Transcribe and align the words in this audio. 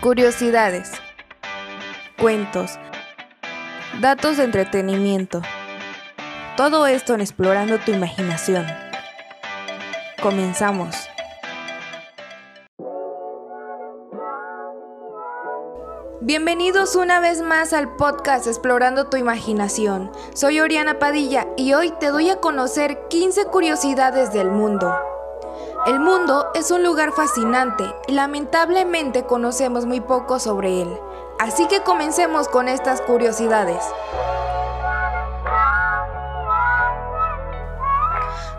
Curiosidades. 0.00 0.92
Cuentos. 2.18 2.78
Datos 4.00 4.38
de 4.38 4.44
entretenimiento. 4.44 5.42
Todo 6.56 6.86
esto 6.86 7.12
en 7.12 7.20
explorando 7.20 7.78
tu 7.78 7.92
imaginación. 7.92 8.66
Comenzamos. 10.22 10.96
Bienvenidos 16.22 16.96
una 16.96 17.20
vez 17.20 17.42
más 17.42 17.74
al 17.74 17.94
podcast 17.96 18.46
Explorando 18.46 19.08
tu 19.10 19.18
imaginación. 19.18 20.10
Soy 20.32 20.60
Oriana 20.60 20.98
Padilla 20.98 21.46
y 21.58 21.74
hoy 21.74 21.92
te 22.00 22.06
doy 22.06 22.30
a 22.30 22.36
conocer 22.36 23.06
15 23.08 23.44
curiosidades 23.46 24.32
del 24.32 24.50
mundo. 24.50 25.09
El 25.86 25.98
mundo 25.98 26.50
es 26.54 26.70
un 26.70 26.82
lugar 26.82 27.12
fascinante 27.12 27.96
y 28.06 28.12
lamentablemente 28.12 29.24
conocemos 29.24 29.86
muy 29.86 30.02
poco 30.02 30.38
sobre 30.38 30.82
él. 30.82 31.00
Así 31.38 31.66
que 31.68 31.80
comencemos 31.80 32.48
con 32.48 32.68
estas 32.68 33.00
curiosidades. 33.00 33.82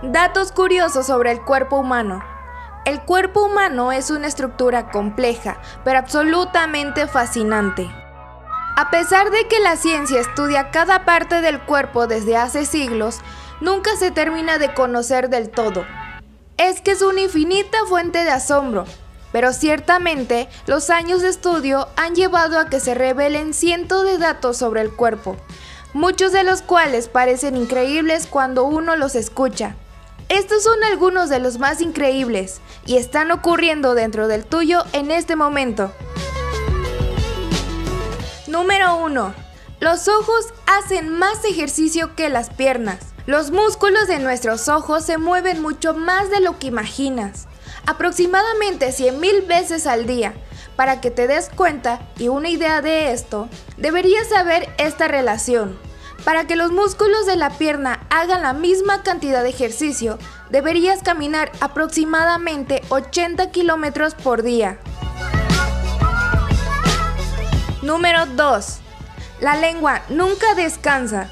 Datos 0.02 0.52
curiosos 0.52 1.06
sobre 1.06 1.32
el 1.32 1.44
cuerpo 1.44 1.78
humano. 1.78 2.24
El 2.86 3.02
cuerpo 3.02 3.44
humano 3.44 3.92
es 3.92 4.10
una 4.10 4.26
estructura 4.26 4.90
compleja, 4.90 5.58
pero 5.84 6.00
absolutamente 6.00 7.06
fascinante. 7.06 7.88
A 8.76 8.90
pesar 8.90 9.30
de 9.30 9.48
que 9.48 9.60
la 9.60 9.76
ciencia 9.76 10.20
estudia 10.20 10.72
cada 10.72 11.06
parte 11.06 11.42
del 11.42 11.62
cuerpo 11.62 12.08
desde 12.08 12.36
hace 12.36 12.66
siglos, 12.66 13.22
nunca 13.60 13.96
se 13.96 14.10
termina 14.10 14.58
de 14.58 14.74
conocer 14.74 15.30
del 15.30 15.52
todo. 15.52 15.86
Es 16.62 16.80
que 16.80 16.92
es 16.92 17.02
una 17.02 17.22
infinita 17.22 17.76
fuente 17.90 18.24
de 18.24 18.30
asombro, 18.30 18.86
pero 19.32 19.52
ciertamente 19.52 20.48
los 20.68 20.92
años 20.92 21.24
de 21.24 21.30
estudio 21.30 21.88
han 21.96 22.14
llevado 22.14 22.60
a 22.60 22.70
que 22.70 22.80
se 22.80 22.94
revelen 22.94 23.56
cientos 23.56 24.04
de 24.04 24.20
datos 24.20 24.58
sobre 24.58 24.82
el 24.82 24.92
cuerpo, 24.92 25.38
muchos 25.94 26.32
de 26.32 26.44
los 26.44 26.62
cuales 26.62 27.08
parecen 27.08 27.58
increíbles 27.58 28.28
cuando 28.28 28.64
uno 28.64 28.96
los 28.96 29.16
escucha. 29.16 29.76
Estos 30.30 30.62
son 30.62 30.84
algunos 30.84 31.30
de 31.30 31.40
los 31.40 31.58
más 31.58 31.82
increíbles 31.82 32.62
y 32.86 32.98
están 32.98 33.32
ocurriendo 33.32 33.96
dentro 33.96 34.28
del 34.28 34.46
tuyo 34.46 34.84
en 34.94 35.10
este 35.10 35.36
momento. 35.36 35.92
Número 38.46 38.98
1. 38.98 39.34
Los 39.80 40.08
ojos 40.08 40.54
hacen 40.68 41.10
más 41.10 41.44
ejercicio 41.44 42.16
que 42.16 42.30
las 42.30 42.52
piernas. 42.52 43.11
Los 43.28 43.52
músculos 43.52 44.08
de 44.08 44.18
nuestros 44.18 44.68
ojos 44.68 45.06
se 45.06 45.20
mueven 45.20 45.62
mucho 45.62 45.94
más 45.94 46.32
de 46.32 46.40
lo 46.40 46.58
que 46.58 46.68
imaginas, 46.68 47.48
aproximadamente 47.86 48.90
100.000 48.90 49.48
veces 49.48 49.86
al 49.86 50.08
día. 50.08 50.34
Para 50.76 51.02
que 51.02 51.12
te 51.12 51.28
des 51.28 51.50
cuenta 51.50 52.02
y 52.18 52.30
una 52.30 52.50
idea 52.50 52.82
de 52.82 53.12
esto, 53.12 53.48
deberías 53.78 54.28
saber 54.28 54.70
esta 54.80 55.08
relación. 55.08 55.78
Para 56.26 56.48
que 56.48 56.56
los 56.56 56.72
músculos 56.72 57.28
de 57.28 57.36
la 57.36 57.52
pierna 57.52 58.08
hagan 58.10 58.42
la 58.42 58.54
misma 58.54 59.04
cantidad 59.04 59.44
de 59.44 59.50
ejercicio, 59.50 60.18
deberías 60.50 61.04
caminar 61.04 61.52
aproximadamente 61.60 62.82
80 62.90 63.52
kilómetros 63.52 64.16
por 64.16 64.42
día. 64.42 64.80
Número 67.84 68.26
2. 68.26 68.78
La 69.42 69.56
lengua 69.56 70.02
nunca 70.10 70.56
descansa. 70.56 71.30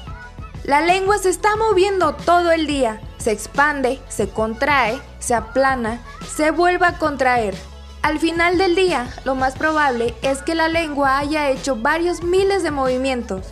La 0.70 0.80
lengua 0.80 1.18
se 1.18 1.30
está 1.30 1.56
moviendo 1.56 2.14
todo 2.14 2.52
el 2.52 2.68
día. 2.68 3.00
Se 3.18 3.32
expande, 3.32 3.98
se 4.08 4.28
contrae, 4.28 5.00
se 5.18 5.34
aplana, 5.34 6.00
se 6.32 6.52
vuelve 6.52 6.86
a 6.86 6.96
contraer. 6.96 7.56
Al 8.02 8.20
final 8.20 8.56
del 8.56 8.76
día, 8.76 9.12
lo 9.24 9.34
más 9.34 9.56
probable 9.56 10.14
es 10.22 10.42
que 10.42 10.54
la 10.54 10.68
lengua 10.68 11.18
haya 11.18 11.50
hecho 11.50 11.74
varios 11.74 12.22
miles 12.22 12.62
de 12.62 12.70
movimientos. 12.70 13.48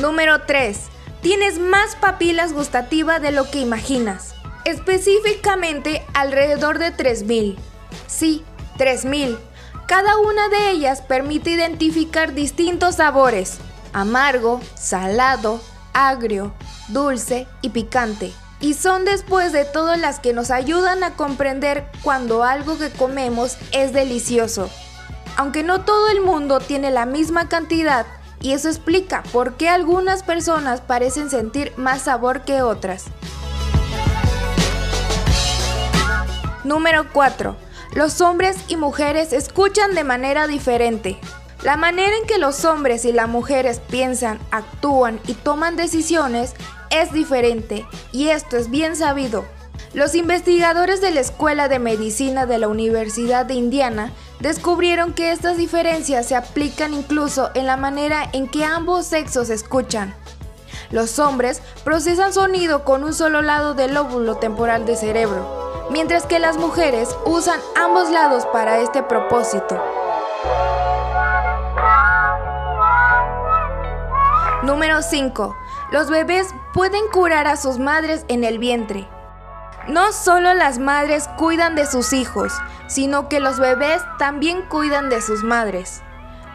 Número 0.00 0.42
3. 0.42 0.78
Tienes 1.20 1.58
más 1.58 1.96
papilas 1.96 2.52
gustativas 2.52 3.20
de 3.20 3.32
lo 3.32 3.50
que 3.50 3.58
imaginas. 3.58 4.36
Específicamente 4.64 6.06
alrededor 6.14 6.78
de 6.78 6.92
3000. 6.92 7.58
Sí, 8.06 8.44
3000. 8.78 9.36
Cada 9.86 10.16
una 10.16 10.48
de 10.48 10.70
ellas 10.70 11.02
permite 11.02 11.50
identificar 11.50 12.32
distintos 12.32 12.96
sabores. 12.96 13.58
Amargo, 13.92 14.60
salado, 14.74 15.60
agrio, 15.92 16.54
dulce 16.88 17.46
y 17.60 17.68
picante. 17.68 18.32
Y 18.60 18.74
son 18.74 19.04
después 19.04 19.52
de 19.52 19.66
todo 19.66 19.94
las 19.96 20.20
que 20.20 20.32
nos 20.32 20.50
ayudan 20.50 21.04
a 21.04 21.16
comprender 21.16 21.86
cuando 22.02 22.44
algo 22.44 22.78
que 22.78 22.90
comemos 22.90 23.58
es 23.72 23.92
delicioso. 23.92 24.70
Aunque 25.36 25.62
no 25.62 25.82
todo 25.82 26.08
el 26.08 26.22
mundo 26.22 26.60
tiene 26.60 26.90
la 26.90 27.04
misma 27.04 27.48
cantidad, 27.48 28.06
y 28.40 28.52
eso 28.52 28.68
explica 28.68 29.22
por 29.32 29.54
qué 29.54 29.68
algunas 29.68 30.22
personas 30.22 30.80
parecen 30.80 31.28
sentir 31.28 31.72
más 31.76 32.02
sabor 32.02 32.42
que 32.42 32.62
otras. 32.62 33.04
Número 36.62 37.06
4. 37.12 37.56
Los 37.94 38.20
hombres 38.20 38.56
y 38.66 38.76
mujeres 38.76 39.32
escuchan 39.32 39.94
de 39.94 40.02
manera 40.02 40.48
diferente. 40.48 41.16
La 41.62 41.76
manera 41.76 42.16
en 42.16 42.26
que 42.26 42.38
los 42.38 42.64
hombres 42.64 43.04
y 43.04 43.12
las 43.12 43.28
mujeres 43.28 43.80
piensan, 43.88 44.40
actúan 44.50 45.20
y 45.28 45.34
toman 45.34 45.76
decisiones 45.76 46.54
es 46.90 47.12
diferente 47.12 47.86
y 48.10 48.30
esto 48.30 48.56
es 48.56 48.68
bien 48.68 48.96
sabido. 48.96 49.44
Los 49.92 50.16
investigadores 50.16 51.00
de 51.00 51.12
la 51.12 51.20
Escuela 51.20 51.68
de 51.68 51.78
Medicina 51.78 52.46
de 52.46 52.58
la 52.58 52.66
Universidad 52.66 53.46
de 53.46 53.54
Indiana 53.54 54.12
descubrieron 54.40 55.12
que 55.12 55.30
estas 55.30 55.56
diferencias 55.56 56.26
se 56.26 56.34
aplican 56.34 56.94
incluso 56.94 57.52
en 57.54 57.66
la 57.66 57.76
manera 57.76 58.28
en 58.32 58.48
que 58.48 58.64
ambos 58.64 59.06
sexos 59.06 59.50
escuchan. 59.50 60.12
Los 60.90 61.20
hombres 61.20 61.62
procesan 61.84 62.32
sonido 62.32 62.84
con 62.84 63.04
un 63.04 63.14
solo 63.14 63.40
lado 63.40 63.74
del 63.74 63.94
lóbulo 63.94 64.36
temporal 64.36 64.84
del 64.84 64.96
cerebro, 64.96 65.63
mientras 65.90 66.26
que 66.26 66.38
las 66.38 66.56
mujeres 66.56 67.16
usan 67.24 67.60
ambos 67.76 68.10
lados 68.10 68.46
para 68.46 68.78
este 68.80 69.02
propósito. 69.02 69.82
Número 74.62 75.02
5. 75.02 75.56
Los 75.92 76.08
bebés 76.08 76.54
pueden 76.72 77.06
curar 77.12 77.46
a 77.46 77.56
sus 77.56 77.78
madres 77.78 78.24
en 78.28 78.44
el 78.44 78.58
vientre. 78.58 79.06
No 79.88 80.12
solo 80.12 80.54
las 80.54 80.78
madres 80.78 81.28
cuidan 81.36 81.74
de 81.74 81.84
sus 81.84 82.14
hijos, 82.14 82.52
sino 82.86 83.28
que 83.28 83.40
los 83.40 83.58
bebés 83.58 84.02
también 84.18 84.62
cuidan 84.62 85.10
de 85.10 85.20
sus 85.20 85.44
madres. 85.44 86.02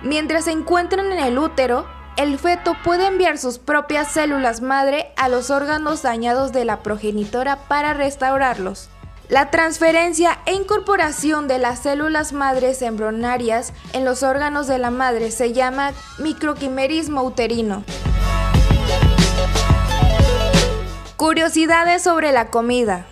Mientras 0.01 0.45
se 0.45 0.51
encuentran 0.51 1.11
en 1.11 1.19
el 1.19 1.37
útero, 1.37 1.85
el 2.17 2.39
feto 2.39 2.75
puede 2.83 3.05
enviar 3.05 3.37
sus 3.37 3.59
propias 3.59 4.11
células 4.11 4.61
madre 4.61 5.13
a 5.15 5.29
los 5.29 5.51
órganos 5.51 6.01
dañados 6.01 6.51
de 6.51 6.65
la 6.65 6.79
progenitora 6.79 7.67
para 7.67 7.93
restaurarlos. 7.93 8.89
La 9.29 9.51
transferencia 9.51 10.39
e 10.47 10.53
incorporación 10.55 11.47
de 11.47 11.59
las 11.59 11.83
células 11.83 12.33
madres 12.33 12.81
embrionarias 12.81 13.73
en 13.93 14.03
los 14.03 14.23
órganos 14.23 14.65
de 14.65 14.79
la 14.79 14.89
madre 14.89 15.29
se 15.29 15.53
llama 15.53 15.91
microquimerismo 16.17 17.21
uterino. 17.21 17.83
Curiosidades 21.15 22.01
sobre 22.01 22.31
la 22.31 22.49
comida. 22.49 23.05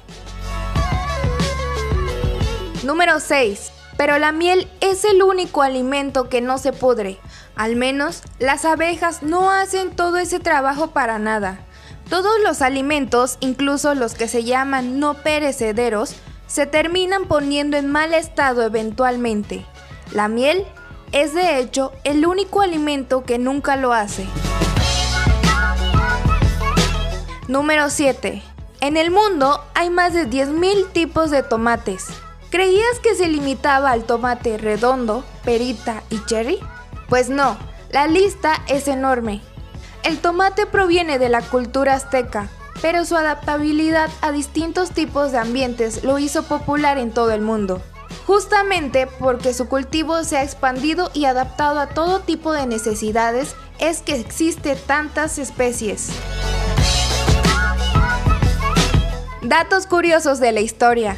Número 2.84 3.19
6. 3.19 3.72
Pero 3.95 4.17
la 4.17 4.31
miel 4.31 4.67
es 4.81 5.05
el 5.05 5.22
único 5.22 5.61
alimento 5.61 6.29
que 6.29 6.41
no 6.41 6.57
se 6.57 6.73
pudre. 6.73 7.19
Al 7.55 7.75
menos 7.75 8.23
las 8.39 8.66
abejas 8.66 9.22
no 9.22 9.51
hacen 9.51 9.95
todo 9.95 10.17
ese 10.17 10.39
trabajo 10.39 10.88
para 10.88 11.19
nada. 11.19 11.66
Todos 12.09 12.40
los 12.41 12.62
alimentos, 12.62 13.38
incluso 13.41 13.94
los 13.94 14.13
que 14.13 14.29
se 14.29 14.45
llaman 14.45 15.00
no 15.00 15.16
perecederos, 15.16 16.16
se 16.47 16.66
terminan 16.66 17.25
poniendo 17.25 17.75
en 17.75 17.91
mal 17.91 18.13
estado 18.13 18.64
eventualmente. 18.64 19.66
La 20.14 20.29
miel 20.29 20.66
es 21.11 21.34
de 21.34 21.59
hecho 21.59 21.91
el 22.05 22.26
único 22.26 22.61
alimento 22.61 23.26
que 23.26 23.37
nunca 23.40 23.76
lo 23.76 23.91
hace. 23.91 24.26
Número 27.49 27.90
7. 27.90 28.41
En 28.79 28.96
el 28.96 29.11
mundo 29.11 29.61
hay 29.73 29.90
más 29.90 30.14
de 30.14 30.29
10.000 30.29 30.91
tipos 30.93 31.29
de 31.29 31.43
tomates. 31.43 32.05
¿Creías 32.49 32.99
que 33.03 33.16
se 33.16 33.28
limitaba 33.28 33.91
al 33.91 34.05
tomate 34.05 34.58
redondo, 34.58 35.26
perita 35.43 36.03
y 36.09 36.23
cherry? 36.26 36.59
Pues 37.09 37.29
no, 37.29 37.58
la 37.91 38.08
lista 38.08 38.64
es 38.67 38.87
enorme. 38.87 39.41
El 40.03 40.20
tomate 40.20 40.66
proviene 40.66 41.20
de 41.20 41.29
la 41.29 41.41
cultura 41.41 41.94
azteca, 41.96 42.49
pero 42.82 43.05
su 43.05 43.16
adaptabilidad 43.16 44.09
a 44.22 44.32
distintos 44.32 44.91
tipos 44.91 45.32
de 45.32 45.40
ambientes 45.40 46.03
lo 46.03 46.20
hizo 46.20 46.44
popular 46.44 46.97
en 46.97 47.11
todo 47.11 47.32
el 47.32 47.41
mundo. 47.41 47.82
Justamente 48.26 49.08
porque 49.08 49.53
su 49.53 49.67
cultivo 49.67 50.23
se 50.23 50.38
ha 50.38 50.44
expandido 50.44 51.11
y 51.14 51.26
adaptado 51.26 51.79
a 51.79 51.88
todo 51.88 52.20
tipo 52.20 52.53
de 52.53 52.67
necesidades, 52.67 53.55
es 53.79 54.02
que 54.02 54.16
existe 54.16 54.76
tantas 54.76 55.38
especies. 55.40 56.09
Datos 59.41 59.88
curiosos 59.88 60.40
de 60.40 60.52
la 60.52 60.59
historia. 60.59 61.16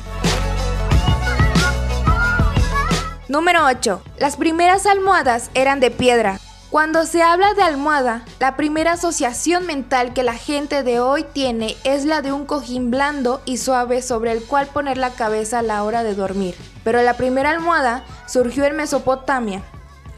Número 3.28 3.66
8. 3.66 4.02
Las 4.18 4.38
primeras 4.38 4.86
almohadas 4.86 5.50
eran 5.54 5.80
de 5.80 5.92
piedra. 5.92 6.40
Cuando 6.70 7.08
se 7.08 7.24
habla 7.24 7.56
de 7.56 7.64
almohada, 7.64 8.24
la 8.40 8.56
primera 8.56 8.92
asociación 8.92 9.66
mental 9.66 10.14
que 10.14 10.22
la 10.22 10.36
gente 10.36 10.84
de 10.84 11.00
hoy 11.00 11.24
tiene 11.24 11.76
es 11.84 12.06
la 12.06 12.22
de 12.22 12.32
un 12.32 12.46
cojín 12.46 12.92
blando 12.92 13.42
y 13.46 13.58
suave 13.58 14.04
sobre 14.04 14.34
el 14.34 14.44
cual 14.44 14.68
poner 14.68 15.00
la 15.00 15.10
cabeza 15.10 15.60
a 15.60 15.64
la 15.64 15.84
hora 15.84 16.04
de 16.04 16.14
dormir. 16.14 16.54
Pero 16.84 17.02
la 17.02 17.16
primera 17.16 17.50
almohada 17.50 18.04
surgió 18.28 18.66
en 18.66 18.76
Mesopotamia. 18.76 19.64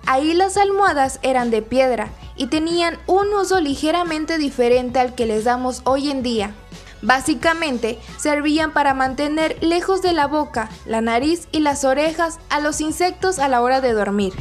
Ahí 0.06 0.34
las 0.34 0.58
almohadas 0.58 1.20
eran 1.22 1.52
de 1.52 1.62
piedra 1.62 2.10
y 2.36 2.48
tenían 2.48 3.00
un 3.08 3.34
uso 3.34 3.62
ligeramente 3.62 4.38
diferente 4.38 5.00
al 5.00 5.16
que 5.16 5.26
les 5.26 5.46
damos 5.46 5.82
hoy 5.86 6.12
en 6.12 6.22
día. 6.22 6.54
Básicamente, 7.02 7.98
servían 8.18 8.74
para 8.74 8.94
mantener 8.94 9.58
lejos 9.64 10.02
de 10.02 10.12
la 10.12 10.28
boca, 10.28 10.70
la 10.86 11.00
nariz 11.00 11.48
y 11.54 11.62
las 11.62 11.86
orejas 11.86 12.40
a 12.50 12.60
los 12.60 12.82
insectos 12.82 13.40
a 13.40 13.48
la 13.48 13.62
hora 13.62 13.80
de 13.80 13.94
dormir. 13.94 14.34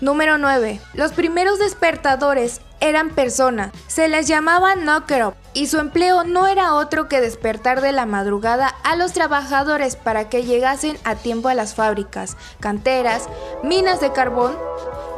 Número 0.00 0.38
9. 0.38 0.80
Los 0.94 1.12
primeros 1.12 1.58
despertadores 1.58 2.60
eran 2.80 3.10
personas. 3.10 3.72
Se 3.88 4.08
les 4.08 4.28
llamaba 4.28 4.76
knocker 4.76 5.26
up 5.26 5.34
y 5.54 5.66
su 5.66 5.78
empleo 5.78 6.22
no 6.22 6.46
era 6.46 6.74
otro 6.74 7.08
que 7.08 7.20
despertar 7.20 7.80
de 7.80 7.90
la 7.90 8.06
madrugada 8.06 8.68
a 8.84 8.94
los 8.94 9.12
trabajadores 9.12 9.96
para 9.96 10.28
que 10.28 10.44
llegasen 10.44 10.96
a 11.02 11.16
tiempo 11.16 11.48
a 11.48 11.54
las 11.54 11.74
fábricas, 11.74 12.36
canteras, 12.60 13.28
minas 13.64 14.00
de 14.00 14.12
carbón. 14.12 14.56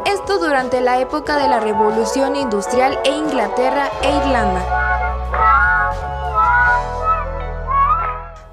Esto 0.07 0.39
durante 0.39 0.81
la 0.81 0.99
época 0.99 1.37
de 1.37 1.49
la 1.49 1.61
Revolución 1.61 2.35
Industrial 2.35 2.99
e 3.05 3.11
Inglaterra 3.11 3.91
e 4.03 4.17
Irlanda. 4.17 4.81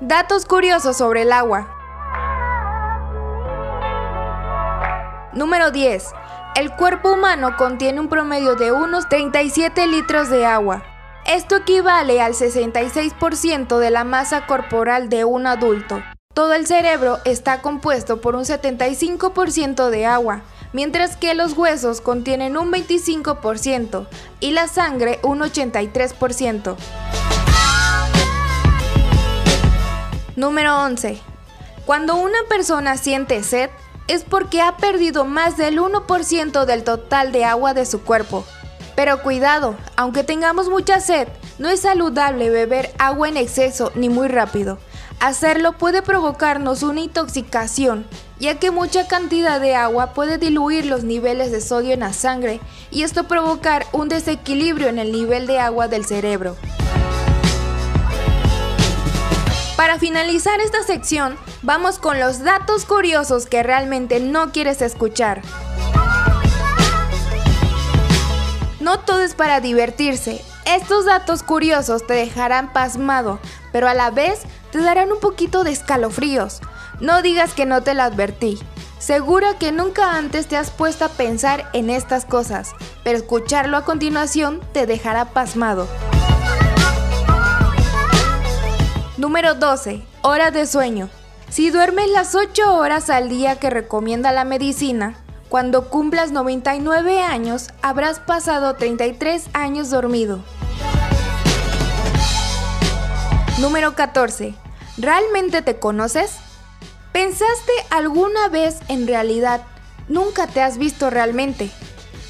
Datos 0.01 0.45
curiosos 0.45 0.97
sobre 0.97 1.21
el 1.21 1.31
agua. 1.31 1.76
Número 5.37 5.69
10. 5.69 6.03
El 6.55 6.71
cuerpo 6.71 7.11
humano 7.13 7.57
contiene 7.57 7.99
un 7.99 8.09
promedio 8.09 8.55
de 8.55 8.71
unos 8.71 9.07
37 9.07 9.85
litros 9.85 10.29
de 10.29 10.47
agua. 10.47 10.83
Esto 11.27 11.57
equivale 11.57 12.19
al 12.21 12.33
66% 12.33 13.77
de 13.77 13.91
la 13.91 14.03
masa 14.03 14.47
corporal 14.47 15.09
de 15.09 15.25
un 15.25 15.45
adulto. 15.45 16.01
Todo 16.33 16.53
el 16.53 16.65
cerebro 16.65 17.19
está 17.23 17.61
compuesto 17.61 18.19
por 18.19 18.35
un 18.35 18.45
75% 18.45 19.91
de 19.91 20.07
agua, 20.07 20.41
mientras 20.73 21.15
que 21.17 21.35
los 21.35 21.53
huesos 21.53 22.01
contienen 22.01 22.57
un 22.57 22.71
25% 22.71 24.07
y 24.39 24.53
la 24.53 24.67
sangre 24.67 25.19
un 25.21 25.41
83%. 25.41 26.75
Número 30.35 30.81
11. 30.81 31.21
Cuando 31.85 32.15
una 32.15 32.39
persona 32.49 32.97
siente 32.97 33.43
sed, 33.43 33.69
es 34.07 34.23
porque 34.23 34.61
ha 34.61 34.77
perdido 34.77 35.25
más 35.25 35.57
del 35.57 35.79
1% 35.79 36.65
del 36.65 36.83
total 36.83 37.31
de 37.31 37.45
agua 37.45 37.73
de 37.73 37.85
su 37.85 38.01
cuerpo. 38.01 38.45
Pero 38.95 39.21
cuidado, 39.21 39.75
aunque 39.95 40.23
tengamos 40.23 40.69
mucha 40.69 40.99
sed, 40.99 41.27
no 41.59 41.69
es 41.69 41.81
saludable 41.81 42.49
beber 42.49 42.91
agua 42.97 43.29
en 43.29 43.37
exceso 43.37 43.91
ni 43.95 44.09
muy 44.09 44.27
rápido. 44.27 44.79
Hacerlo 45.19 45.73
puede 45.73 46.01
provocarnos 46.01 46.83
una 46.83 47.01
intoxicación, 47.01 48.05
ya 48.39 48.59
que 48.59 48.71
mucha 48.71 49.07
cantidad 49.07 49.59
de 49.59 49.75
agua 49.75 50.13
puede 50.13 50.37
diluir 50.37 50.85
los 50.85 51.03
niveles 51.03 51.51
de 51.51 51.59
sodio 51.59 51.93
en 51.93 52.01
la 52.01 52.13
sangre 52.13 52.59
y 52.91 53.03
esto 53.03 53.27
provocar 53.27 53.85
un 53.91 54.09
desequilibrio 54.09 54.87
en 54.87 54.99
el 54.99 55.11
nivel 55.11 55.47
de 55.47 55.59
agua 55.59 55.87
del 55.87 56.05
cerebro. 56.05 56.55
Para 59.75 59.99
finalizar 59.99 60.59
esta 60.59 60.81
sección, 60.83 61.37
vamos 61.67 61.99
con 61.99 62.17
los 62.17 62.45
datos 62.45 62.85
curiosos 62.85 63.45
que 63.45 63.61
realmente 63.61 64.21
no 64.21 64.53
quieres 64.53 64.81
escuchar. 64.81 65.41
No 68.79 69.01
todo 69.01 69.19
es 69.19 69.35
para 69.35 69.59
divertirse. 69.59 70.41
Estos 70.65 71.03
datos 71.03 71.43
curiosos 71.43 72.07
te 72.07 72.13
dejarán 72.13 72.71
pasmado, 72.71 73.41
pero 73.73 73.89
a 73.89 73.93
la 73.93 74.11
vez 74.11 74.43
te 74.71 74.79
darán 74.79 75.11
un 75.11 75.19
poquito 75.19 75.65
de 75.65 75.71
escalofríos. 75.71 76.61
No 77.01 77.21
digas 77.21 77.53
que 77.53 77.65
no 77.65 77.83
te 77.83 77.95
lo 77.95 78.03
advertí. 78.03 78.57
Seguro 78.97 79.59
que 79.59 79.73
nunca 79.73 80.15
antes 80.15 80.47
te 80.47 80.55
has 80.55 80.71
puesto 80.71 81.03
a 81.03 81.09
pensar 81.09 81.69
en 81.73 81.89
estas 81.89 82.23
cosas, 82.23 82.75
pero 83.03 83.17
escucharlo 83.17 83.75
a 83.75 83.83
continuación 83.83 84.61
te 84.71 84.85
dejará 84.85 85.25
pasmado. 85.33 85.85
Número 89.17 89.53
12. 89.53 90.01
Hora 90.21 90.49
de 90.49 90.65
sueño. 90.65 91.09
Si 91.49 91.71
duermes 91.71 92.09
las 92.09 92.35
8 92.35 92.75
horas 92.75 93.09
al 93.09 93.29
día 93.29 93.57
que 93.57 93.69
recomienda 93.69 94.31
la 94.31 94.43
medicina, 94.43 95.15
cuando 95.49 95.89
cumplas 95.89 96.31
99 96.31 97.21
años 97.21 97.69
habrás 97.81 98.19
pasado 98.19 98.75
33 98.75 99.47
años 99.53 99.89
dormido. 99.89 100.39
Número 103.59 103.95
14. 103.95 104.55
¿Realmente 104.97 105.61
te 105.61 105.79
conoces? 105.79 106.35
¿Pensaste 107.13 107.71
alguna 107.89 108.49
vez 108.49 108.79
en 108.89 109.07
realidad? 109.07 109.61
Nunca 110.09 110.47
te 110.47 110.61
has 110.61 110.77
visto 110.77 111.09
realmente. 111.09 111.71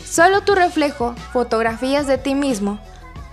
Solo 0.06 0.42
tu 0.42 0.54
reflejo, 0.54 1.16
fotografías 1.34 2.08
de 2.08 2.18
ti 2.18 2.36
mismo. 2.36 2.80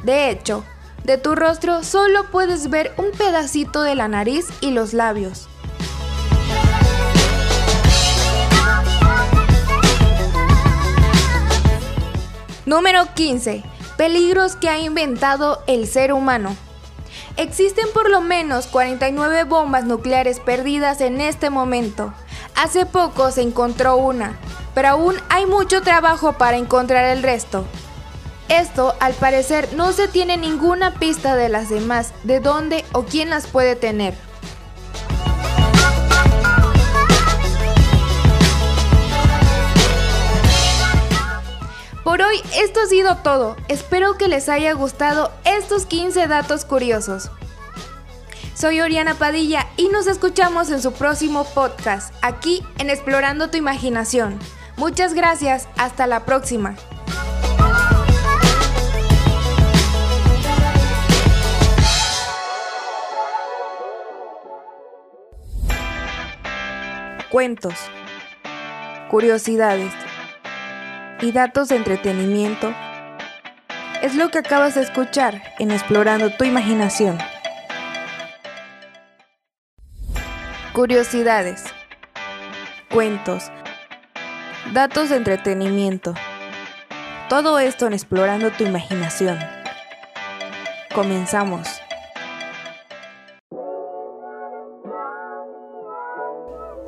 De 0.02 0.30
hecho, 0.30 0.64
de 1.04 1.18
tu 1.18 1.34
rostro 1.34 1.84
solo 1.84 2.30
puedes 2.30 2.70
ver 2.70 2.92
un 2.96 3.10
pedacito 3.10 3.82
de 3.82 3.94
la 3.94 4.08
nariz 4.08 4.46
y 4.60 4.70
los 4.70 4.94
labios. 4.94 5.48
Número 12.66 13.06
15. 13.14 13.62
Peligros 13.98 14.56
que 14.56 14.70
ha 14.70 14.78
inventado 14.78 15.62
el 15.66 15.86
ser 15.86 16.14
humano. 16.14 16.56
Existen 17.36 17.86
por 17.92 18.08
lo 18.08 18.22
menos 18.22 18.66
49 18.68 19.44
bombas 19.44 19.84
nucleares 19.84 20.40
perdidas 20.40 21.02
en 21.02 21.20
este 21.20 21.50
momento. 21.50 22.14
Hace 22.56 22.86
poco 22.86 23.30
se 23.30 23.42
encontró 23.42 23.96
una, 23.96 24.38
pero 24.74 24.88
aún 24.88 25.16
hay 25.28 25.44
mucho 25.44 25.82
trabajo 25.82 26.32
para 26.34 26.56
encontrar 26.56 27.04
el 27.04 27.22
resto. 27.22 27.66
Esto, 28.48 28.94
al 28.98 29.12
parecer, 29.12 29.68
no 29.74 29.92
se 29.92 30.08
tiene 30.08 30.38
ninguna 30.38 30.94
pista 30.94 31.36
de 31.36 31.50
las 31.50 31.68
demás, 31.68 32.12
de 32.22 32.40
dónde 32.40 32.84
o 32.92 33.02
quién 33.04 33.28
las 33.28 33.46
puede 33.46 33.76
tener. 33.76 34.14
Por 42.14 42.22
hoy 42.22 42.40
esto 42.54 42.78
ha 42.78 42.86
sido 42.86 43.16
todo. 43.24 43.56
Espero 43.66 44.16
que 44.16 44.28
les 44.28 44.48
haya 44.48 44.72
gustado 44.74 45.32
estos 45.44 45.84
15 45.84 46.28
datos 46.28 46.64
curiosos. 46.64 47.28
Soy 48.54 48.80
Oriana 48.80 49.16
Padilla 49.16 49.66
y 49.76 49.88
nos 49.88 50.06
escuchamos 50.06 50.70
en 50.70 50.80
su 50.80 50.92
próximo 50.92 51.42
podcast, 51.42 52.14
aquí 52.22 52.62
en 52.78 52.88
Explorando 52.88 53.50
tu 53.50 53.56
Imaginación. 53.56 54.38
Muchas 54.76 55.12
gracias, 55.12 55.66
hasta 55.76 56.06
la 56.06 56.24
próxima. 56.24 56.76
cuentos, 67.32 67.74
curiosidades 69.10 69.92
y 71.20 71.32
datos 71.32 71.68
de 71.68 71.76
entretenimiento 71.76 72.74
es 74.02 74.14
lo 74.14 74.30
que 74.30 74.38
acabas 74.38 74.74
de 74.74 74.82
escuchar 74.82 75.42
en 75.58 75.70
Explorando 75.70 76.30
tu 76.30 76.44
Imaginación. 76.44 77.18
Curiosidades, 80.72 81.64
cuentos, 82.90 83.50
datos 84.72 85.10
de 85.10 85.16
entretenimiento. 85.16 86.14
Todo 87.28 87.58
esto 87.58 87.86
en 87.86 87.94
Explorando 87.94 88.50
tu 88.50 88.64
Imaginación. 88.64 89.38
Comenzamos. 90.94 91.83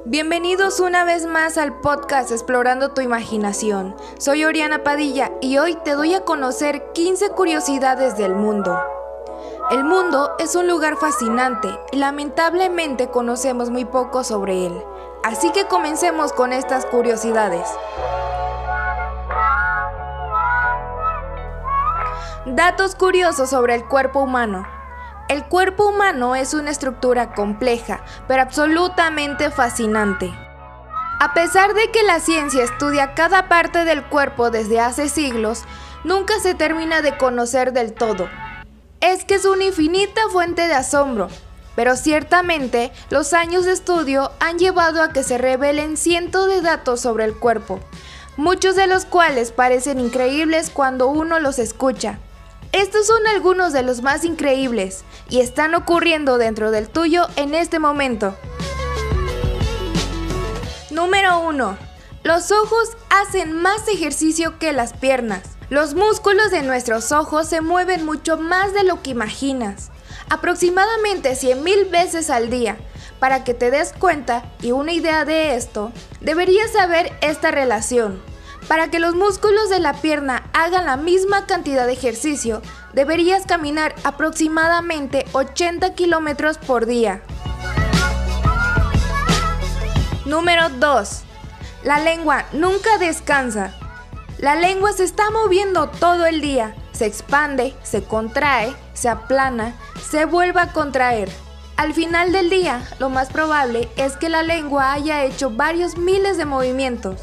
Bienvenidos 0.09 0.79
una 0.79 1.03
vez 1.03 1.27
más 1.27 1.59
al 1.59 1.81
podcast 1.81 2.31
Explorando 2.31 2.93
tu 2.93 3.01
Imaginación. 3.01 3.97
Soy 4.21 4.45
Oriana 4.45 4.85
Padilla 4.85 5.33
y 5.41 5.59
hoy 5.59 5.75
te 5.83 5.97
doy 5.97 6.15
a 6.15 6.25
conocer 6.25 6.93
15 6.93 7.31
curiosidades 7.31 8.17
del 8.17 8.37
mundo. 8.37 8.81
El 9.73 9.83
mundo 9.83 10.31
es 10.39 10.55
un 10.55 10.69
lugar 10.69 10.97
fascinante 10.97 11.69
y 11.91 11.97
lamentablemente 11.97 13.09
conocemos 13.09 13.71
muy 13.71 13.85
poco 13.85 14.23
sobre 14.23 14.67
él. 14.67 14.81
Así 15.25 15.51
que 15.51 15.67
comencemos 15.67 16.33
con 16.33 16.53
estas 16.53 16.87
curiosidades. 16.87 17.69
Datos 22.47 22.95
curiosos 22.95 23.51
sobre 23.51 23.75
el 23.75 23.89
cuerpo 23.89 24.21
humano. 24.21 24.76
El 25.29 25.45
cuerpo 25.45 25.89
humano 25.89 26.37
es 26.37 26.55
una 26.55 26.71
estructura 26.71 27.35
compleja, 27.35 28.05
pero 28.29 28.43
absolutamente 28.43 29.51
fascinante. 29.51 30.33
A 31.19 31.35
pesar 31.35 31.75
de 31.75 31.91
que 31.91 32.05
la 32.05 32.21
ciencia 32.21 32.63
estudia 32.63 33.15
cada 33.15 33.49
parte 33.49 33.85
del 33.85 34.05
cuerpo 34.05 34.51
desde 34.51 34.79
hace 34.79 35.09
siglos, 35.09 35.65
nunca 36.05 36.39
se 36.39 36.55
termina 36.55 37.03
de 37.03 37.17
conocer 37.19 37.73
del 37.73 37.93
todo. 37.93 38.29
Es 39.01 39.25
que 39.25 39.35
es 39.35 39.45
una 39.47 39.65
infinita 39.65 40.21
fuente 40.31 40.69
de 40.69 40.75
asombro, 40.75 41.29
pero 41.75 41.97
ciertamente 41.97 42.93
los 43.11 43.33
años 43.33 43.65
de 43.65 43.73
estudio 43.73 44.31
han 44.39 44.61
llevado 44.61 45.03
a 45.03 45.13
que 45.13 45.25
se 45.25 45.39
revelen 45.39 45.97
cientos 45.97 46.47
de 46.47 46.61
datos 46.61 47.01
sobre 47.01 47.25
el 47.25 47.35
cuerpo, 47.35 47.81
muchos 48.37 48.77
de 48.77 48.87
los 48.87 49.05
cuales 49.05 49.51
parecen 49.51 49.99
increíbles 49.99 50.71
cuando 50.71 51.09
uno 51.09 51.41
los 51.41 51.59
escucha. 51.59 52.21
Estos 52.73 53.07
son 53.07 53.27
algunos 53.27 53.73
de 53.73 53.83
los 53.83 54.03
más 54.03 54.25
increíbles 54.25 55.05
y 55.29 55.41
están 55.41 55.75
ocurriendo 55.75 56.39
dentro 56.39 56.71
del 56.71 56.89
tuyo 56.89 57.27
en 57.37 57.55
este 57.55 57.79
momento. 57.79 58.37
Número 60.91 61.41
1. 61.41 61.77
Los 62.23 62.51
ojos 62.51 62.97
hacen 63.11 63.53
más 63.53 63.87
ejercicio 63.89 64.59
que 64.59 64.73
las 64.73 64.93
piernas. 64.93 65.43
Los 65.69 65.95
músculos 65.95 66.51
de 66.51 66.63
nuestros 66.63 67.13
ojos 67.13 67.49
se 67.49 67.61
mueven 67.61 68.05
mucho 68.05 68.37
más 68.37 68.73
de 68.73 68.85
lo 68.85 69.03
que 69.03 69.11
imaginas, 69.11 69.91
aproximadamente 70.29 71.33
100.000 71.33 71.91
veces 71.91 72.31
al 72.31 72.51
día. 72.51 72.77
Para 73.19 73.45
que 73.45 73.55
te 73.55 73.71
des 73.71 73.93
cuenta 73.93 74.45
y 74.63 74.73
una 74.73 74.93
idea 74.93 75.25
de 75.25 75.57
esto, 75.57 75.93
deberías 76.21 76.73
saber 76.73 77.13
esta 77.21 77.51
relación. 77.51 78.23
Para 78.69 78.91
que 78.91 78.99
los 78.99 79.15
músculos 79.15 79.71
de 79.71 79.79
la 79.79 79.95
pierna 79.95 80.43
hagan 80.53 80.87
la 80.87 80.97
misma 80.97 81.47
cantidad 81.47 81.87
de 81.87 81.93
ejercicio, 81.93 82.63
deberías 82.95 83.47
caminar 83.47 83.95
aproximadamente 84.03 85.25
80 85.33 85.95
kilómetros 85.95 86.59
por 86.59 86.87
día. 86.87 87.23
Número 90.25 90.69
2. 90.69 91.23
La 91.85 92.01
lengua 92.01 92.47
nunca 92.53 92.99
descansa. 92.99 93.73
La 94.39 94.57
lengua 94.57 94.93
se 94.93 95.05
está 95.05 95.31
moviendo 95.31 95.89
todo 95.89 96.27
el 96.27 96.41
día. 96.41 96.75
Se 96.91 97.07
expande, 97.07 97.75
se 97.85 98.03
contrae, 98.03 98.75
se 98.95 99.09
aplana, 99.09 99.77
se 100.11 100.25
vuelve 100.25 100.61
a 100.61 100.73
contraer. 100.73 101.31
Al 101.77 101.95
final 101.95 102.33
del 102.33 102.51
día, 102.51 102.83
lo 102.99 103.11
más 103.11 103.29
probable 103.29 103.89
es 103.97 104.17
que 104.17 104.29
la 104.29 104.43
lengua 104.43 104.93
haya 104.93 105.25
hecho 105.25 105.51
varios 105.51 105.97
miles 105.97 106.39
de 106.39 106.47
movimientos. 106.47 107.21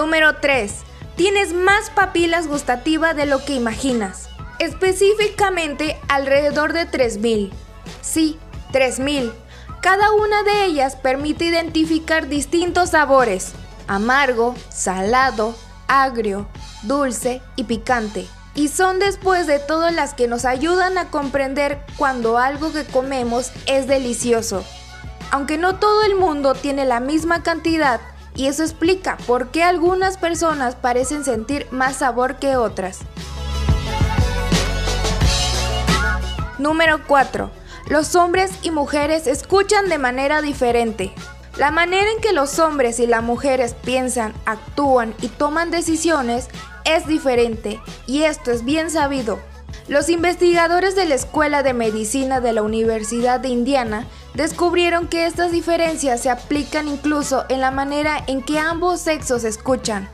Número 0.00 0.36
3. 0.36 0.72
Tienes 1.14 1.52
más 1.52 1.90
papilas 1.90 2.46
gustativas 2.46 3.14
de 3.14 3.26
lo 3.26 3.44
que 3.44 3.52
imaginas. 3.52 4.30
Específicamente 4.58 6.00
alrededor 6.08 6.72
de 6.72 6.86
3000. 6.86 7.52
Sí, 8.00 8.38
3000. 8.72 9.30
Cada 9.82 10.10
una 10.12 10.42
de 10.42 10.64
ellas 10.64 10.96
permite 10.96 11.44
identificar 11.44 12.28
distintos 12.28 12.92
sabores. 12.92 13.52
Amargo, 13.88 14.54
salado, 14.70 15.54
agrio, 15.86 16.48
dulce 16.84 17.42
y 17.56 17.64
picante. 17.64 18.26
Y 18.54 18.68
son 18.68 19.00
después 19.00 19.46
de 19.46 19.58
todas 19.58 19.92
las 19.92 20.14
que 20.14 20.28
nos 20.28 20.46
ayudan 20.46 20.96
a 20.96 21.10
comprender 21.10 21.84
cuando 21.98 22.38
algo 22.38 22.72
que 22.72 22.86
comemos 22.86 23.52
es 23.66 23.86
delicioso. 23.86 24.64
Aunque 25.30 25.58
no 25.58 25.76
todo 25.76 26.04
el 26.04 26.14
mundo 26.14 26.54
tiene 26.54 26.86
la 26.86 27.00
misma 27.00 27.42
cantidad, 27.42 28.00
y 28.34 28.46
eso 28.46 28.62
explica 28.62 29.16
por 29.26 29.48
qué 29.48 29.62
algunas 29.62 30.16
personas 30.16 30.74
parecen 30.74 31.24
sentir 31.24 31.66
más 31.70 31.96
sabor 31.96 32.36
que 32.36 32.56
otras. 32.56 33.00
Número 36.58 37.00
4. 37.06 37.50
Los 37.88 38.14
hombres 38.14 38.52
y 38.62 38.70
mujeres 38.70 39.26
escuchan 39.26 39.88
de 39.88 39.98
manera 39.98 40.42
diferente. 40.42 41.12
La 41.56 41.70
manera 41.70 42.10
en 42.10 42.20
que 42.20 42.32
los 42.32 42.58
hombres 42.58 43.00
y 43.00 43.06
las 43.06 43.22
mujeres 43.22 43.74
piensan, 43.74 44.32
actúan 44.44 45.14
y 45.20 45.28
toman 45.28 45.70
decisiones 45.70 46.48
es 46.84 47.06
diferente 47.06 47.80
y 48.06 48.22
esto 48.22 48.50
es 48.50 48.64
bien 48.64 48.90
sabido. 48.90 49.40
Los 49.88 50.08
investigadores 50.08 50.94
de 50.94 51.06
la 51.06 51.16
Escuela 51.16 51.62
de 51.62 51.74
Medicina 51.74 52.40
de 52.40 52.52
la 52.52 52.62
Universidad 52.62 53.40
de 53.40 53.48
Indiana 53.48 54.06
descubrieron 54.34 55.08
que 55.08 55.26
estas 55.26 55.52
diferencias 55.52 56.20
se 56.20 56.30
aplican 56.30 56.88
incluso 56.88 57.44
en 57.48 57.60
la 57.60 57.70
manera 57.70 58.22
en 58.26 58.42
que 58.42 58.58
ambos 58.58 59.00
sexos 59.00 59.44
escuchan. 59.44 60.08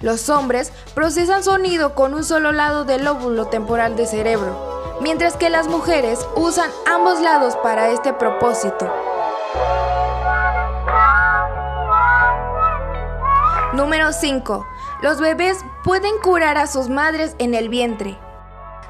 Los 0.00 0.28
hombres 0.28 0.72
procesan 0.94 1.42
sonido 1.42 1.94
con 1.94 2.14
un 2.14 2.24
solo 2.24 2.52
lado 2.52 2.84
del 2.84 3.04
lóbulo 3.04 3.46
temporal 3.46 3.96
del 3.96 4.06
cerebro, 4.06 4.98
mientras 5.00 5.36
que 5.36 5.50
las 5.50 5.68
mujeres 5.68 6.26
usan 6.36 6.70
ambos 6.86 7.20
lados 7.20 7.56
para 7.62 7.90
este 7.90 8.12
propósito. 8.12 8.92
Número 13.72 14.12
5. 14.12 14.66
Los 15.02 15.20
bebés 15.20 15.58
pueden 15.84 16.18
curar 16.22 16.56
a 16.56 16.66
sus 16.66 16.88
madres 16.88 17.36
en 17.38 17.54
el 17.54 17.68
vientre. 17.68 18.18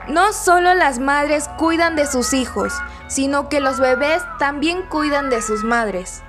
No 0.08 0.32
solo 0.32 0.74
las 0.74 1.00
madres 1.00 1.48
cuidan 1.58 1.96
de 1.96 2.06
sus 2.06 2.32
hijos, 2.32 2.72
sino 3.08 3.48
que 3.48 3.60
los 3.60 3.80
bebés 3.80 4.22
también 4.38 4.82
cuidan 4.82 5.30
de 5.30 5.42
sus 5.42 5.64
madres. 5.64 6.22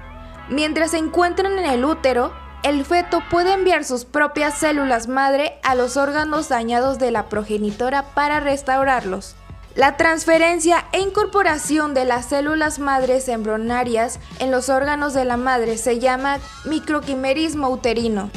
Mientras 0.50 0.92
se 0.92 0.98
encuentran 0.98 1.60
en 1.60 1.66
el 1.66 1.86
útero, 1.86 2.34
el 2.64 2.84
feto 2.86 3.22
puede 3.30 3.54
enviar 3.54 3.84
sus 3.84 4.04
propias 4.04 4.56
células 4.56 5.08
madre 5.08 5.60
a 5.64 5.76
los 5.76 5.96
órganos 5.96 6.50
dañados 6.50 6.98
de 6.98 7.12
la 7.12 7.30
progenitora 7.30 8.02
para 8.16 8.40
restaurarlos. 8.40 9.36
La 9.76 9.96
transferencia 9.96 10.86
e 10.92 11.00
incorporación 11.00 11.94
de 11.94 12.06
las 12.06 12.26
células 12.26 12.80
madres 12.80 13.28
embrionarias 13.28 14.20
en 14.40 14.50
los 14.50 14.70
órganos 14.70 15.14
de 15.14 15.24
la 15.24 15.38
madre 15.38 15.78
se 15.78 16.00
llama 16.00 16.40
microquimerismo 16.66 17.70
uterino. 17.70 18.32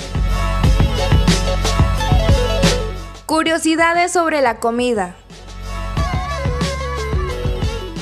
Curiosidades 3.24 4.12
sobre 4.12 4.42
la 4.42 4.60
comida. 4.60 5.16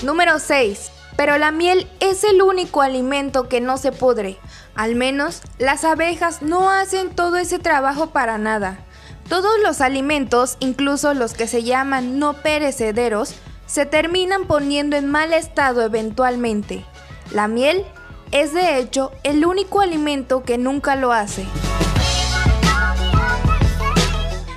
Número 0.09 0.39
6. 0.39 0.91
Pero 1.19 1.37
la 1.37 1.53
miel 1.53 1.87
es 2.01 2.25
el 2.25 2.41
único 2.41 2.81
alimento 2.81 3.47
que 3.47 3.61
no 3.61 3.77
se 3.77 3.93
pudre. 3.93 4.39
Al 4.75 4.95
menos 4.95 5.43
las 5.59 5.85
abejas 5.85 6.41
no 6.41 6.71
hacen 6.71 7.15
todo 7.15 7.37
ese 7.37 7.59
trabajo 7.59 8.09
para 8.09 8.39
nada. 8.39 8.79
Todos 9.29 9.53
los 9.63 9.83
alimentos, 9.83 10.57
incluso 10.61 11.13
los 11.13 11.35
que 11.35 11.47
se 11.47 11.63
llaman 11.63 12.19
no 12.19 12.33
perecederos, 12.33 13.35
se 13.67 13.85
terminan 13.85 14.47
poniendo 14.47 14.97
en 14.97 15.11
mal 15.11 15.35
estado 15.35 15.83
eventualmente. 15.83 16.87
La 17.31 17.47
miel 17.47 17.85
es 18.31 18.55
de 18.55 18.79
hecho 18.79 19.13
el 19.25 19.45
único 19.45 19.83
alimento 19.83 20.43
que 20.43 20.57
nunca 20.57 20.97
lo 20.97 21.13
hace. 21.13 21.45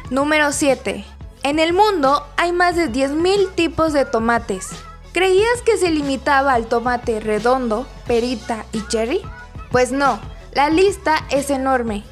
Número 0.10 0.54
7. 0.54 1.04
En 1.44 1.60
el 1.60 1.74
mundo 1.74 2.26
hay 2.38 2.54
más 2.54 2.78
de 2.78 2.90
10.000 2.90 3.54
tipos 3.54 3.92
de 3.92 4.06
tomates. 4.06 4.70
¿Creías 5.14 5.62
que 5.66 5.78
se 5.78 5.92
limitaba 5.92 6.54
al 6.54 6.68
tomate 6.68 7.20
redondo, 7.20 7.86
perita 8.08 8.66
y 8.72 8.82
cherry? 8.88 9.22
Pues 9.70 9.92
no, 9.92 10.22
la 10.54 10.70
lista 10.70 11.26
es 11.30 11.50
enorme. 11.50 12.06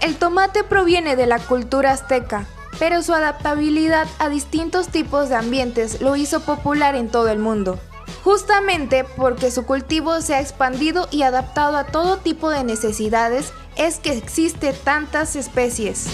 El 0.00 0.14
tomate 0.16 0.62
proviene 0.62 1.16
de 1.16 1.26
la 1.26 1.40
cultura 1.40 1.90
azteca, 1.90 2.46
pero 2.78 3.02
su 3.02 3.14
adaptabilidad 3.14 4.06
a 4.20 4.28
distintos 4.28 4.88
tipos 4.88 5.28
de 5.28 5.34
ambientes 5.34 6.00
lo 6.00 6.14
hizo 6.14 6.38
popular 6.38 6.94
en 6.94 7.08
todo 7.08 7.30
el 7.30 7.40
mundo. 7.40 7.80
Justamente 8.22 9.04
porque 9.16 9.50
su 9.50 9.66
cultivo 9.66 10.20
se 10.20 10.36
ha 10.36 10.40
expandido 10.40 11.08
y 11.10 11.22
adaptado 11.22 11.76
a 11.76 11.86
todo 11.86 12.18
tipo 12.18 12.50
de 12.50 12.62
necesidades 12.62 13.52
es 13.76 13.98
que 13.98 14.12
existe 14.12 14.72
tantas 14.72 15.34
especies. 15.34 16.06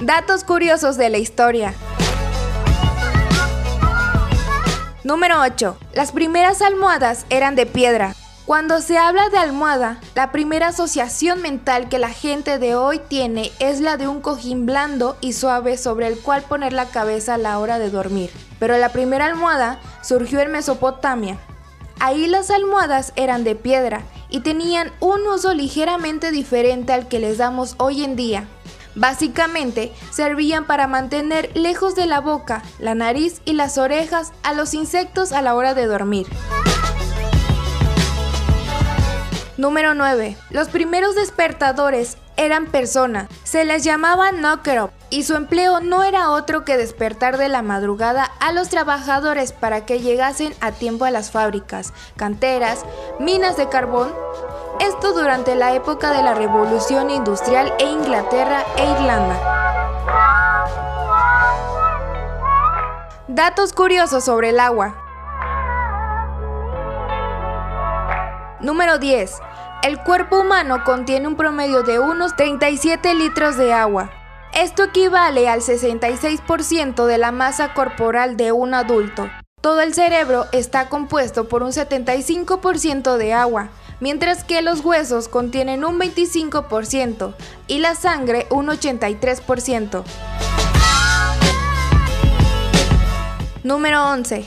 Datos 0.00 0.42
curiosos 0.42 0.96
de 0.96 1.10
la 1.10 1.18
historia. 1.18 1.74
Número 5.06 5.40
8. 5.40 5.78
Las 5.94 6.10
primeras 6.10 6.60
almohadas 6.62 7.26
eran 7.30 7.54
de 7.54 7.64
piedra. 7.64 8.16
Cuando 8.44 8.80
se 8.80 8.98
habla 8.98 9.28
de 9.28 9.38
almohada, 9.38 10.00
la 10.16 10.32
primera 10.32 10.66
asociación 10.66 11.40
mental 11.42 11.88
que 11.88 12.00
la 12.00 12.10
gente 12.10 12.58
de 12.58 12.74
hoy 12.74 12.98
tiene 12.98 13.52
es 13.60 13.78
la 13.78 13.98
de 13.98 14.08
un 14.08 14.20
cojín 14.20 14.66
blando 14.66 15.16
y 15.20 15.32
suave 15.32 15.76
sobre 15.76 16.08
el 16.08 16.18
cual 16.18 16.42
poner 16.42 16.72
la 16.72 16.86
cabeza 16.86 17.34
a 17.34 17.38
la 17.38 17.60
hora 17.60 17.78
de 17.78 17.88
dormir. 17.88 18.32
Pero 18.58 18.76
la 18.78 18.88
primera 18.88 19.26
almohada 19.26 19.78
surgió 20.02 20.40
en 20.40 20.50
Mesopotamia. 20.50 21.38
Ahí 22.00 22.26
las 22.26 22.50
almohadas 22.50 23.12
eran 23.14 23.44
de 23.44 23.54
piedra 23.54 24.02
y 24.28 24.40
tenían 24.40 24.90
un 24.98 25.24
uso 25.28 25.54
ligeramente 25.54 26.32
diferente 26.32 26.92
al 26.92 27.06
que 27.06 27.20
les 27.20 27.38
damos 27.38 27.76
hoy 27.78 28.02
en 28.02 28.16
día. 28.16 28.48
Básicamente, 28.96 29.92
servían 30.10 30.64
para 30.66 30.86
mantener 30.86 31.50
lejos 31.54 31.94
de 31.94 32.06
la 32.06 32.20
boca, 32.20 32.62
la 32.78 32.94
nariz 32.94 33.42
y 33.44 33.52
las 33.52 33.76
orejas 33.76 34.32
a 34.42 34.54
los 34.54 34.72
insectos 34.72 35.32
a 35.32 35.42
la 35.42 35.54
hora 35.54 35.74
de 35.74 35.86
dormir. 35.86 36.26
Número 39.58 39.94
9. 39.94 40.36
Los 40.50 40.68
primeros 40.68 41.14
despertadores 41.14 42.18
eran 42.36 42.66
personas. 42.66 43.28
Se 43.44 43.64
les 43.64 43.84
llamaba 43.84 44.32
knocker-up 44.32 44.90
y 45.08 45.22
su 45.22 45.34
empleo 45.34 45.80
no 45.80 46.02
era 46.02 46.30
otro 46.30 46.64
que 46.64 46.76
despertar 46.76 47.38
de 47.38 47.48
la 47.48 47.62
madrugada 47.62 48.24
a 48.40 48.52
los 48.52 48.68
trabajadores 48.68 49.52
para 49.52 49.86
que 49.86 50.00
llegasen 50.00 50.54
a 50.60 50.72
tiempo 50.72 51.04
a 51.04 51.10
las 51.10 51.30
fábricas, 51.30 51.92
canteras, 52.16 52.84
minas 53.18 53.56
de 53.56 53.68
carbón. 53.68 54.12
Esto 54.80 55.12
durante 55.12 55.54
la 55.54 55.74
época 55.74 56.10
de 56.10 56.22
la 56.22 56.34
Revolución 56.34 57.08
Industrial 57.10 57.72
e 57.78 57.84
Inglaterra 57.84 58.64
e 58.76 58.84
Irlanda. 58.90 59.36
Datos 63.26 63.72
curiosos 63.72 64.24
sobre 64.24 64.50
el 64.50 64.60
agua. 64.60 64.94
Número 68.60 68.98
10. 68.98 69.40
El 69.82 70.02
cuerpo 70.02 70.40
humano 70.40 70.84
contiene 70.84 71.28
un 71.28 71.36
promedio 71.36 71.82
de 71.82 71.98
unos 71.98 72.36
37 72.36 73.14
litros 73.14 73.56
de 73.56 73.72
agua. 73.72 74.10
Esto 74.52 74.84
equivale 74.84 75.48
al 75.48 75.60
66% 75.60 77.06
de 77.06 77.18
la 77.18 77.32
masa 77.32 77.72
corporal 77.72 78.36
de 78.36 78.52
un 78.52 78.74
adulto. 78.74 79.28
Todo 79.60 79.80
el 79.80 79.94
cerebro 79.94 80.46
está 80.52 80.88
compuesto 80.88 81.48
por 81.48 81.62
un 81.62 81.72
75% 81.72 83.16
de 83.16 83.32
agua, 83.32 83.70
mientras 84.00 84.44
que 84.44 84.62
los 84.62 84.80
huesos 84.84 85.28
contienen 85.28 85.84
un 85.84 85.98
25% 85.98 87.34
y 87.66 87.78
la 87.78 87.94
sangre 87.94 88.46
un 88.50 88.66
83%. 88.66 90.04
Número 93.62 94.10
11. 94.10 94.46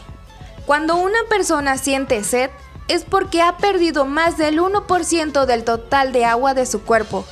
Cuando 0.65 0.95
una 0.95 1.19
persona 1.29 1.77
siente 1.77 2.23
sed, 2.23 2.49
es 2.87 3.03
porque 3.03 3.41
ha 3.41 3.57
perdido 3.57 4.05
más 4.05 4.37
del 4.37 4.59
1% 4.59 5.45
del 5.45 5.63
total 5.63 6.11
de 6.11 6.25
agua 6.25 6.53
de 6.53 6.65
su 6.65 6.81
cuerpo. 6.81 7.25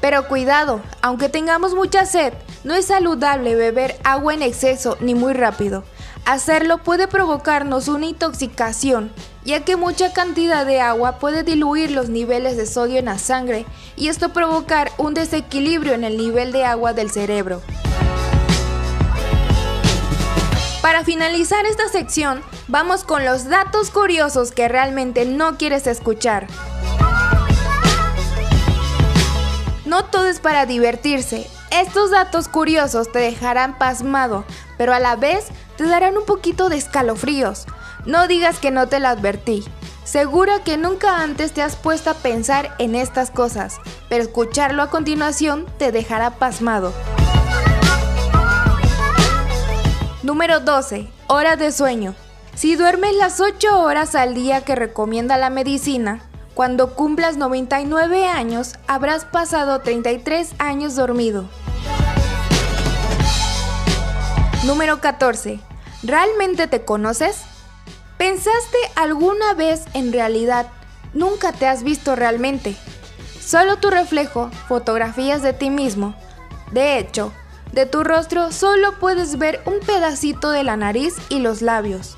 Pero 0.00 0.28
cuidado, 0.28 0.80
aunque 1.02 1.28
tengamos 1.28 1.74
mucha 1.74 2.04
sed, 2.04 2.34
no 2.64 2.74
es 2.74 2.86
saludable 2.86 3.54
beber 3.54 3.96
agua 4.04 4.34
en 4.34 4.42
exceso 4.42 4.96
ni 5.00 5.14
muy 5.14 5.32
rápido. 5.32 5.84
Hacerlo 6.24 6.78
puede 6.78 7.08
provocarnos 7.08 7.88
una 7.88 8.06
intoxicación, 8.06 9.12
ya 9.44 9.64
que 9.64 9.76
mucha 9.76 10.12
cantidad 10.12 10.64
de 10.64 10.80
agua 10.80 11.18
puede 11.18 11.42
diluir 11.42 11.90
los 11.90 12.08
niveles 12.08 12.56
de 12.56 12.66
sodio 12.66 12.98
en 12.98 13.06
la 13.06 13.18
sangre 13.18 13.66
y 13.96 14.08
esto 14.08 14.30
provocar 14.30 14.90
un 14.98 15.14
desequilibrio 15.14 15.92
en 15.92 16.04
el 16.04 16.16
nivel 16.16 16.52
de 16.52 16.64
agua 16.64 16.94
del 16.94 17.10
cerebro. 17.10 17.60
Para 20.80 21.04
finalizar 21.04 21.64
esta 21.66 21.88
sección, 21.88 22.42
vamos 22.68 23.04
con 23.04 23.24
los 23.24 23.48
datos 23.48 23.90
curiosos 23.90 24.52
que 24.52 24.68
realmente 24.68 25.24
no 25.24 25.56
quieres 25.56 25.86
escuchar. 25.86 26.46
No 29.86 30.04
todo 30.04 30.26
es 30.26 30.40
para 30.40 30.66
divertirse. 30.66 31.46
Estos 31.70 32.10
datos 32.10 32.48
curiosos 32.48 33.10
te 33.12 33.18
dejarán 33.18 33.78
pasmado, 33.78 34.44
pero 34.76 34.92
a 34.92 35.00
la 35.00 35.16
vez 35.16 35.46
te 35.76 35.84
darán 35.84 36.16
un 36.16 36.24
poquito 36.24 36.68
de 36.68 36.76
escalofríos. 36.76 37.66
No 38.06 38.28
digas 38.28 38.58
que 38.58 38.70
no 38.70 38.86
te 38.86 39.00
lo 39.00 39.08
advertí. 39.08 39.64
Seguro 40.04 40.62
que 40.62 40.76
nunca 40.76 41.22
antes 41.22 41.52
te 41.52 41.62
has 41.62 41.76
puesto 41.76 42.10
a 42.10 42.14
pensar 42.14 42.74
en 42.78 42.94
estas 42.94 43.30
cosas, 43.30 43.78
pero 44.10 44.22
escucharlo 44.22 44.82
a 44.82 44.90
continuación 44.90 45.64
te 45.78 45.92
dejará 45.92 46.32
pasmado. 46.32 46.92
Número 50.22 50.60
12. 50.60 51.08
Hora 51.28 51.56
de 51.56 51.72
sueño. 51.72 52.14
Si 52.54 52.76
duermes 52.76 53.16
las 53.16 53.40
8 53.40 53.80
horas 53.80 54.14
al 54.14 54.34
día 54.34 54.60
que 54.60 54.74
recomienda 54.74 55.38
la 55.38 55.48
medicina, 55.48 56.20
cuando 56.52 56.94
cumplas 56.94 57.36
99 57.38 58.28
años, 58.28 58.74
habrás 58.86 59.24
pasado 59.24 59.80
33 59.80 60.54
años 60.58 60.94
dormido. 60.94 61.46
Número 64.64 65.00
14. 65.00 65.60
¿Realmente 66.02 66.68
te 66.68 66.84
conoces? 66.84 67.42
¿Pensaste 68.18 68.78
alguna 68.94 69.54
vez 69.54 69.84
en 69.92 70.12
realidad? 70.12 70.66
Nunca 71.14 71.52
te 71.52 71.66
has 71.66 71.82
visto 71.82 72.14
realmente. 72.14 72.76
Solo 73.40 73.76
tu 73.78 73.90
reflejo, 73.90 74.50
fotografías 74.68 75.42
de 75.42 75.52
ti 75.52 75.68
mismo. 75.68 76.14
De 76.70 76.98
hecho, 76.98 77.32
de 77.72 77.86
tu 77.86 78.04
rostro 78.04 78.52
solo 78.52 78.98
puedes 79.00 79.36
ver 79.36 79.60
un 79.66 79.80
pedacito 79.80 80.50
de 80.50 80.62
la 80.62 80.76
nariz 80.76 81.14
y 81.28 81.40
los 81.40 81.60
labios. 81.60 82.16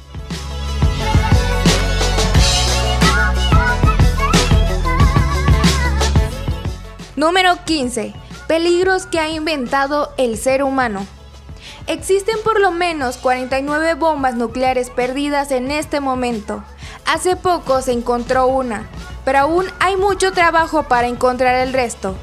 Número 7.16 7.56
15. 7.64 8.14
Peligros 8.46 9.06
que 9.06 9.18
ha 9.18 9.30
inventado 9.30 10.12
el 10.18 10.36
ser 10.36 10.62
humano. 10.62 11.06
Existen 11.88 12.36
por 12.42 12.60
lo 12.60 12.72
menos 12.72 13.16
49 13.16 13.94
bombas 13.94 14.34
nucleares 14.34 14.90
perdidas 14.90 15.52
en 15.52 15.70
este 15.70 16.00
momento. 16.00 16.64
Hace 17.04 17.36
poco 17.36 17.80
se 17.80 17.92
encontró 17.92 18.48
una, 18.48 18.88
pero 19.24 19.38
aún 19.38 19.66
hay 19.78 19.96
mucho 19.96 20.32
trabajo 20.32 20.82
para 20.84 21.06
encontrar 21.06 21.54
el 21.54 21.72
resto. 21.72 22.16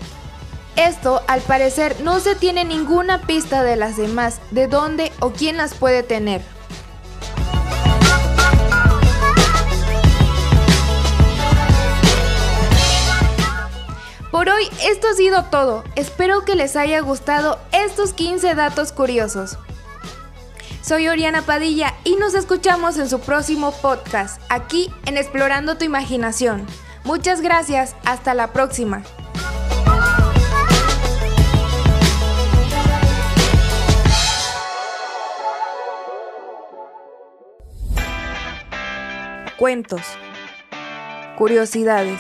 Esto, 0.76 1.22
al 1.28 1.40
parecer, 1.42 1.96
no 2.02 2.20
se 2.20 2.36
tiene 2.36 2.66
ninguna 2.66 3.22
pista 3.22 3.64
de 3.64 3.78
las 3.78 3.96
demás, 3.96 4.42
de 4.52 4.68
dónde 4.68 5.14
o 5.22 5.32
quién 5.32 5.56
las 5.56 5.76
puede 5.76 6.04
tener. 6.04 6.42
Por 14.44 14.52
hoy 14.52 14.68
esto 14.84 15.08
ha 15.08 15.14
sido 15.14 15.46
todo. 15.46 15.86
Espero 15.96 16.44
que 16.44 16.56
les 16.56 16.76
haya 16.76 17.00
gustado 17.00 17.62
estos 17.72 18.12
15 18.12 18.56
datos 18.56 18.92
curiosos. 18.92 19.58
Soy 20.82 21.08
Oriana 21.08 21.44
Padilla 21.44 21.94
y 22.04 22.18
nos 22.18 22.34
escuchamos 22.34 22.98
en 22.98 23.10
su 23.10 23.22
próximo 23.22 23.72
podcast, 23.72 24.42
aquí 24.50 24.92
en 25.06 25.16
Explorando 25.16 25.78
tu 25.78 25.86
Imaginación. 25.86 26.68
Muchas 27.06 27.40
gracias, 27.40 27.96
hasta 28.04 28.34
la 28.34 28.52
próxima. 28.52 29.04
Cuentos, 39.58 40.02
curiosidades 41.38 42.20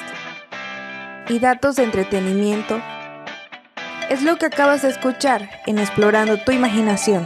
y 1.29 1.39
datos 1.39 1.75
de 1.75 1.83
entretenimiento 1.83 2.81
es 4.09 4.21
lo 4.21 4.37
que 4.37 4.45
acabas 4.47 4.81
de 4.81 4.89
escuchar 4.89 5.49
en 5.65 5.79
Explorando 5.79 6.37
tu 6.37 6.51
Imaginación. 6.51 7.25